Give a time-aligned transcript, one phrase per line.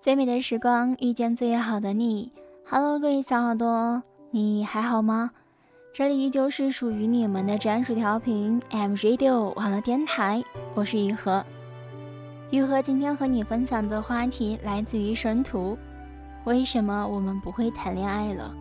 [0.00, 2.32] 最美的时光遇见最好的你。
[2.66, 5.30] Hello，各位小耳朵，你还好吗？
[5.92, 10.42] 这里依旧是属于你们的专属调频 M Radio 网络电台，
[10.72, 11.44] 我是雨禾。
[12.50, 15.76] 雨禾今天和你分享的话题来自于神图：
[16.44, 18.54] 为什么我们不会谈恋爱了？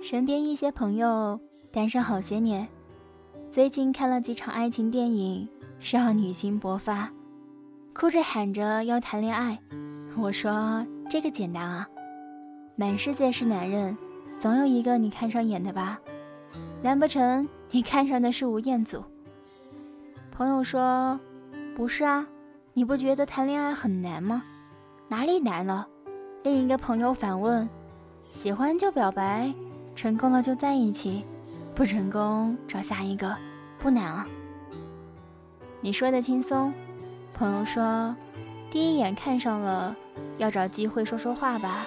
[0.00, 1.38] 身边一些朋友
[1.70, 2.66] 单身好些年，
[3.50, 5.46] 最近看了几场爱情电影。
[5.80, 7.08] 少女心勃发，
[7.94, 9.58] 哭着喊着要谈恋爱。
[10.16, 11.86] 我说这个简单啊，
[12.74, 13.96] 满世界是男人，
[14.40, 15.98] 总有一个你看上眼的吧？
[16.82, 19.04] 难不成你看上的是吴彦祖？
[20.32, 21.18] 朋友说
[21.76, 22.26] 不是啊，
[22.74, 24.42] 你不觉得谈恋爱很难吗？
[25.08, 25.86] 哪里难了？
[26.42, 27.68] 另一个朋友反问：
[28.30, 29.54] 喜欢就表白，
[29.94, 31.24] 成功了就在一起，
[31.74, 33.36] 不成功找下一个，
[33.78, 34.26] 不难啊。
[35.80, 36.74] 你说的轻松，
[37.32, 38.14] 朋友说，
[38.68, 39.94] 第一眼看上了，
[40.36, 41.86] 要找机会说说话吧，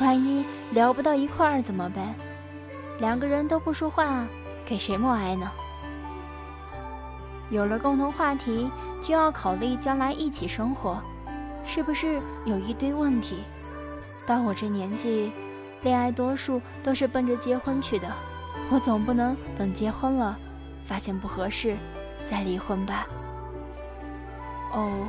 [0.00, 2.14] 万一聊不到一块儿怎么办？
[3.00, 4.24] 两个人都不说话，
[4.64, 5.50] 给谁默哀呢？
[7.50, 8.70] 有了共同话题，
[9.02, 11.02] 就要考虑将来一起生活，
[11.66, 13.38] 是不是有一堆问题？
[14.24, 15.32] 到我这年纪，
[15.82, 18.08] 恋爱多数都是奔着结婚去的，
[18.70, 20.38] 我总不能等结婚了，
[20.84, 21.76] 发现不合适。
[22.28, 23.06] 再离婚吧。
[24.72, 25.06] 哦，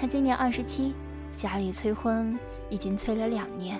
[0.00, 0.94] 他今年二十七，
[1.34, 2.38] 家里催婚
[2.70, 3.78] 已经催了两年，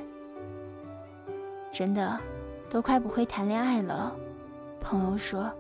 [1.73, 2.19] 真的
[2.69, 4.15] 都快不会谈恋爱了。
[4.81, 5.51] 朋友说，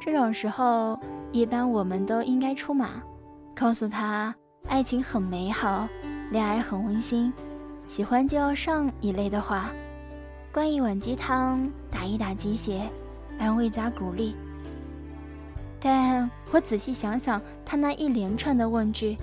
[0.00, 0.98] 这种时候
[1.30, 3.02] 一般我们都应该出马，
[3.54, 4.34] 告诉他
[4.66, 5.86] 爱情很美好，
[6.30, 7.32] 恋爱很温馨，
[7.86, 9.70] 喜欢就要上一类的话，
[10.52, 12.88] 灌一碗鸡汤，打一打鸡血。
[13.42, 14.36] 安慰加鼓励，
[15.80, 19.16] 但我仔细想想他那一连串的问句，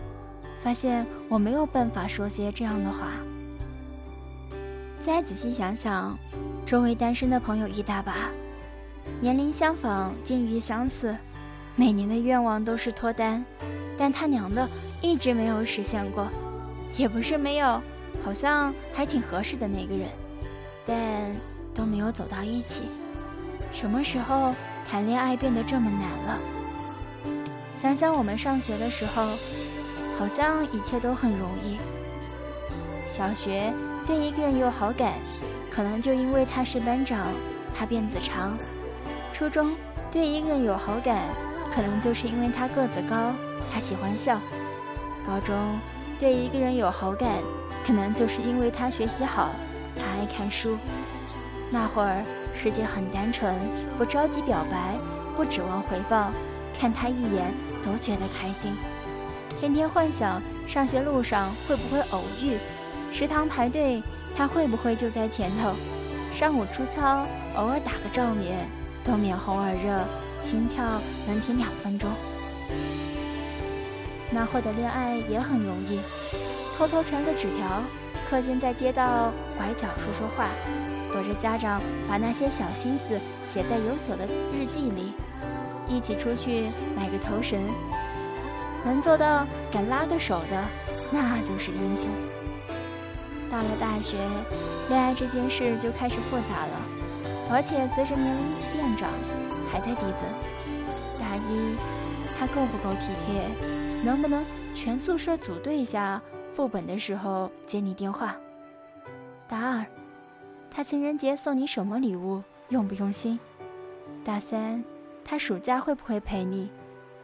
[0.61, 3.13] 发现我没有办法说些这样的话。
[5.01, 6.19] 再仔细想想，
[6.65, 8.13] 周围单身的朋友一大把，
[9.21, 11.15] 年龄相仿，境遇相似，
[11.77, 13.45] 每年的愿望都是脱单，
[13.97, 14.67] 但他娘的
[15.01, 16.27] 一直没有实现过，
[16.97, 17.81] 也不是没有，
[18.21, 20.09] 好像还挺合适的那个人，
[20.85, 21.33] 但
[21.73, 22.81] 都没有走到一起。
[23.71, 24.53] 什么时候
[24.89, 26.39] 谈恋爱变得这么难了？
[27.73, 29.25] 想想我们上学的时候，
[30.17, 31.77] 好像一切都很容易。
[33.07, 33.73] 小学
[34.05, 35.13] 对一个人有好感，
[35.71, 37.27] 可能就因为他是班长，
[37.73, 38.57] 他辫子长；
[39.33, 39.75] 初中
[40.11, 41.23] 对一个人有好感，
[41.73, 43.33] 可能就是因为他个子高，
[43.71, 44.37] 他喜欢笑；
[45.25, 45.79] 高中
[46.19, 47.37] 对一个人有好感，
[47.85, 49.51] 可能就是因为他学习好，
[49.95, 50.77] 他爱看书。
[51.71, 52.23] 那会儿。
[52.61, 53.55] 世界很单纯，
[53.97, 54.93] 不着急表白，
[55.33, 56.29] 不指望回报，
[56.77, 58.73] 看他一眼都觉得开心。
[59.57, 62.57] 天天幻想上学路上会不会偶遇，
[63.13, 64.03] 食堂排队
[64.35, 65.73] 他会不会就在前头。
[66.35, 67.25] 上午出操
[67.55, 68.67] 偶尔打个照面，
[69.05, 70.03] 都面红耳热，
[70.41, 70.83] 心跳
[71.25, 72.09] 能停两分钟。
[74.31, 76.01] 那会的恋爱也很容易，
[76.77, 77.81] 偷偷传个纸条，
[78.29, 80.49] 课间在街道拐角说说话。
[81.11, 85.13] 躲着家长，把那些小心思写在有锁的日记里，
[85.87, 87.59] 一起出去买个头绳，
[88.85, 90.63] 能做到敢拉个手的，
[91.11, 92.07] 那就是英雄。
[93.51, 94.17] 到了大学，
[94.89, 96.81] 恋爱这件事就开始复杂了，
[97.49, 99.09] 而且随着年龄渐长，
[99.71, 100.21] 还在递增。
[101.19, 101.75] 大一，
[102.37, 103.49] 他够不够体贴？
[104.03, 106.21] 能不能全宿舍组队下
[106.55, 108.35] 副本的时候接你电话？
[109.47, 109.85] 大二。
[110.71, 112.43] 他情人节送你什么礼物？
[112.69, 113.39] 用不用心？
[114.23, 114.83] 大三，
[115.25, 116.69] 他暑假会不会陪你？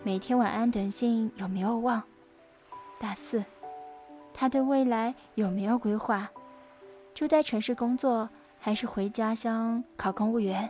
[0.04, 2.02] 每天晚安短信有没有忘？
[3.00, 3.44] 大四，
[4.34, 6.30] 他对未来有没有规划？
[7.14, 10.70] 住在城市工作，还是回家乡考公务员？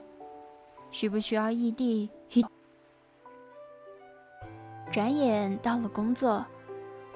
[0.92, 2.10] 需不需要异地？
[2.32, 2.46] 一
[4.92, 6.46] 转眼到了工作，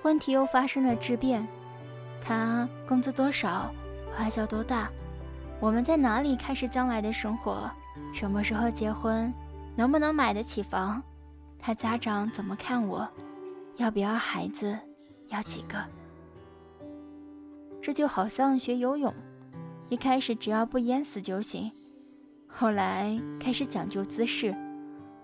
[0.04, 1.48] 问题又发生了质变。
[2.22, 3.72] 他工资多少？
[4.14, 4.90] 花销多大？
[5.62, 7.70] 我们在哪里开始将来的生活？
[8.14, 9.32] 什么时候结婚？
[9.76, 11.04] 能不能买得起房？
[11.60, 13.06] 他家长怎么看我？
[13.76, 14.78] 要不要孩子？
[15.28, 15.78] 要几个？
[17.82, 19.14] 这就好像学游泳，
[19.90, 21.70] 一开始只要不淹死就行，
[22.48, 24.56] 后来开始讲究姿势，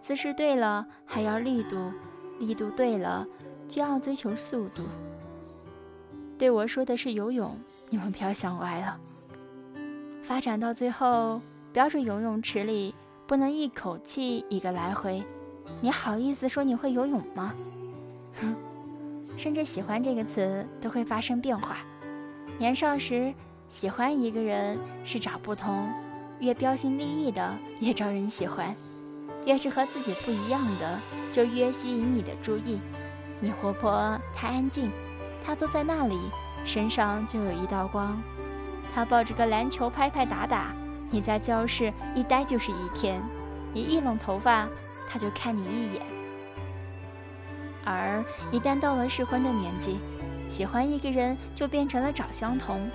[0.02, 1.92] 姿势对了还要力度，
[2.40, 3.26] 力度对了
[3.70, 4.84] 就要追求速度。
[6.38, 7.58] 对我说的是游泳，
[7.90, 9.00] 你们不要想歪了。
[10.28, 11.40] 发展到最后，
[11.72, 12.96] 标准游泳池里
[13.28, 15.24] 不能一口气一个来回，
[15.82, 17.54] 你好意思说你会游泳吗？
[18.42, 18.56] 哼，
[19.38, 21.78] 甚至喜欢这个词都会发生变化。
[22.58, 23.32] 年少时
[23.70, 25.94] 喜欢一个人是找不同，
[26.40, 28.76] 越标新立异的越招人喜欢，
[29.46, 31.00] 越是和自己不一样的
[31.32, 32.80] 就越吸引你的注意。
[33.40, 34.90] 你活泼，他安静，
[35.46, 36.18] 他坐在那里，
[36.66, 38.20] 身上就有一道光。
[38.96, 40.74] 他抱着个篮球拍拍打打，
[41.12, 43.22] 你在教室一待就是一天。
[43.74, 44.70] 你一拢头发，
[45.10, 46.02] 他就看你一眼。
[47.84, 50.00] 而一旦到了适婚的年纪，
[50.48, 52.90] 喜欢一个人就变成了找相同，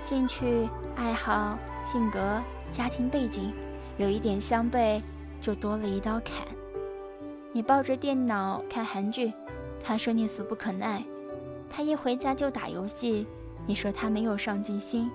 [0.00, 3.52] 兴趣、爱好、性格、家庭背景
[3.96, 5.02] 有一点相悖，
[5.40, 6.46] 就多了一道坎。
[7.52, 9.32] 你抱着电脑看韩剧，
[9.82, 11.02] 他说你俗不可耐；
[11.68, 13.26] 他一回家就打游戏，
[13.66, 15.10] 你说他没有上进心。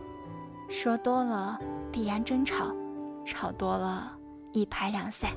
[0.68, 1.60] 说多了
[1.92, 2.74] 必然争吵，
[3.24, 4.12] 吵多了
[4.52, 5.32] 一拍两散。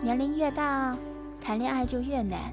[0.00, 0.96] 年龄越大，
[1.40, 2.52] 谈恋爱就越难，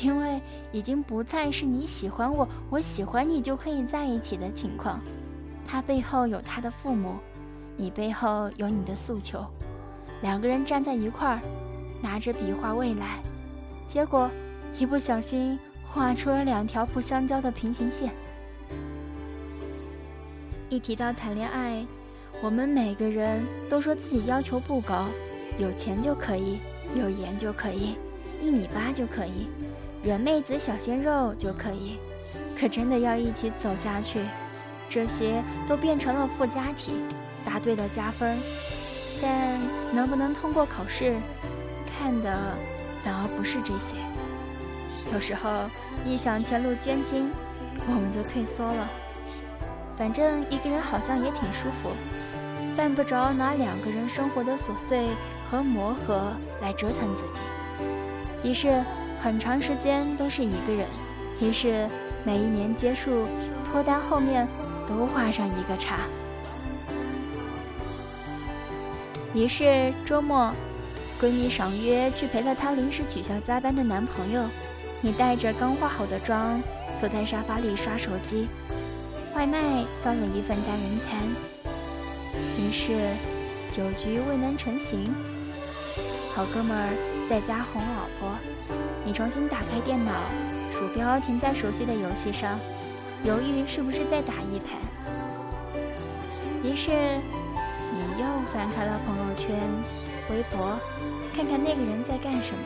[0.00, 0.40] 因为
[0.72, 5.00] 已经不再是你喜欢我，我喜欢你就可以在一起的情况。
[5.66, 7.16] 他背后有他的父母，
[7.76, 9.44] 你背后有你的诉求，
[10.22, 11.40] 两个人站在一块儿，
[12.02, 13.20] 拿着笔画未来，
[13.86, 14.30] 结果
[14.78, 18.14] 一不小心画出了两条不相交的平行线。
[20.70, 21.86] 一提到谈恋爱，
[22.42, 25.06] 我们每个人都说自己要求不高，
[25.58, 26.58] 有钱就可以，
[26.94, 27.96] 有颜就可以，
[28.38, 29.48] 一米八就可以，
[30.04, 31.98] 软妹子小鲜肉就可以。
[32.58, 34.20] 可真的要一起走下去，
[34.90, 36.92] 这些都变成了附加题，
[37.46, 38.36] 答对了加分，
[39.22, 39.58] 但
[39.94, 41.16] 能不能通过考试，
[41.86, 42.54] 看的
[43.02, 43.96] 反而不是这些。
[45.14, 45.70] 有时候
[46.04, 47.30] 一想前路艰辛，
[47.86, 48.86] 我们就退缩了。
[49.98, 51.90] 反正一个人好像也挺舒服，
[52.76, 55.08] 犯不着拿两个人生活的琐碎
[55.50, 57.42] 和磨合来折腾自己。
[58.48, 58.80] 于是
[59.20, 60.86] 很长时间都是一个人，
[61.40, 61.88] 于是
[62.24, 63.26] 每一年结束，
[63.64, 64.46] 脱单后面
[64.86, 65.98] 都画上一个叉。
[69.34, 70.54] 于是周末，
[71.20, 74.44] 闺蜜爽约去陪了她临时取消加班的男朋友，
[75.00, 76.62] 你带着刚化好的妆，
[77.00, 78.48] 坐在沙发里刷手机。
[79.34, 79.60] 外卖
[80.04, 81.18] 叫了一份单人餐，
[82.58, 83.14] 于是
[83.70, 85.14] 酒局未能成行。
[86.34, 88.36] 好哥们儿在家哄老婆，
[89.04, 90.12] 你重新打开电脑，
[90.72, 92.58] 鼠标停在熟悉的游戏上，
[93.24, 94.78] 犹豫是不是再打一盘。
[96.62, 99.56] 于是你又翻开了朋友圈、
[100.30, 100.76] 微博，
[101.34, 102.64] 看看那个人在干什么。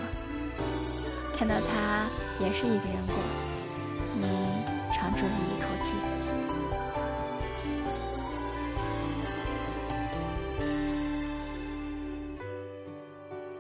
[1.37, 2.07] 看到他
[2.39, 3.17] 也是一个人过，
[4.15, 4.72] 你
[5.03, 5.97] 长出了一口气。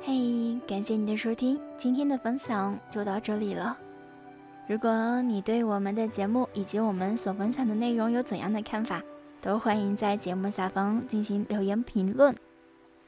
[0.05, 3.77] 嘿感谢你的收听，今天的分享就到这里了。
[4.69, 9.03] 如果你对我们的节目以及我们所分享的内容有怎样的看法，
[9.41, 12.37] 都欢迎在节目下方进行留言评论。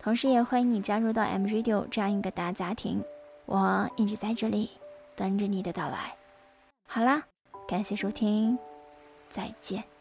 [0.01, 3.01] 同时，也欢迎你加入到 M Radio 这样一个大家庭，
[3.47, 4.71] 我一直在这里
[5.15, 6.17] 等着你的到来。
[6.85, 7.23] 好啦，
[7.67, 8.59] 感谢收听，
[9.31, 9.94] 再见。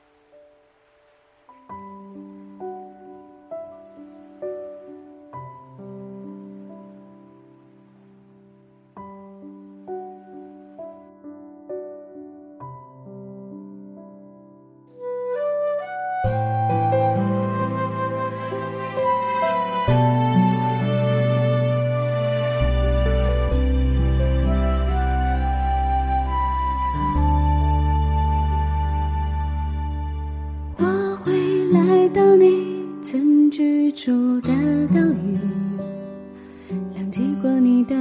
[37.03, 37.93] 忘记过你的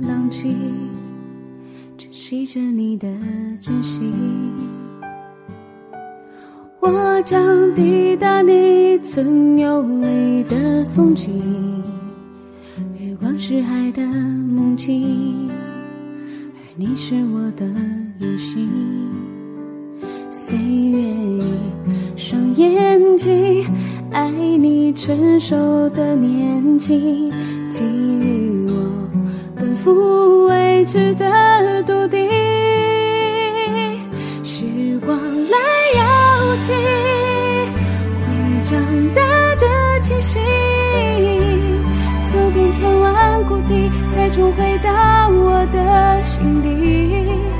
[0.00, 0.56] 冷清，
[1.98, 3.08] 珍惜着你的
[3.60, 4.12] 真心，
[6.78, 7.42] 我将
[7.74, 11.82] 抵达你曾游历的风景，
[12.96, 17.66] 月光是海的梦境，而你是我的
[18.20, 18.70] 远行。
[20.30, 21.42] 岁月一
[22.16, 23.64] 双眼睛，
[24.12, 25.56] 爱你成熟
[25.90, 27.32] 的年纪，
[27.76, 28.72] 给予我
[29.56, 32.24] 奔赴未知的笃定。
[34.44, 34.64] 时
[35.04, 35.58] 光来
[35.96, 36.72] 邀请
[38.20, 38.78] 会长
[39.12, 39.20] 大
[39.56, 39.66] 的
[40.00, 40.40] 清醒，
[42.22, 47.53] 走遍千万谷地，才重回到我的心底。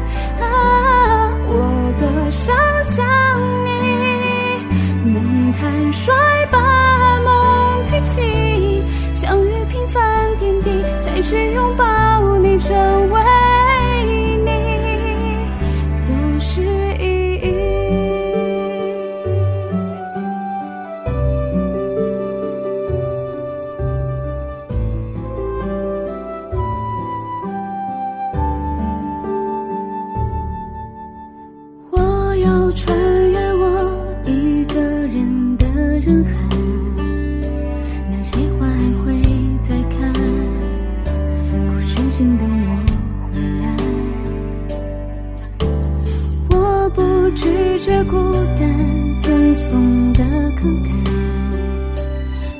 [50.54, 50.86] 慷慨，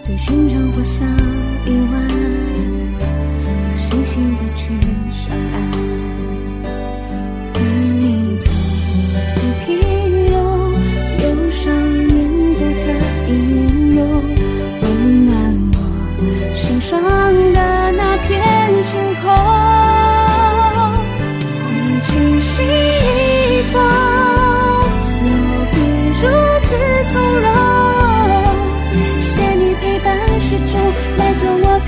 [0.03, 1.05] 在寻常欢笑
[1.65, 1.95] 意外，
[3.01, 4.73] 都细细的去
[5.11, 6.14] 上岸。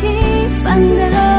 [0.00, 1.35] 平凡的。